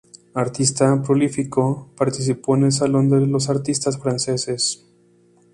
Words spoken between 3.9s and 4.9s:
Franceses".